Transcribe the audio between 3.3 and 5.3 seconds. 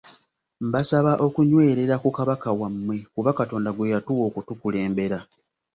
Katonda gwe yatuwa okutukulembera.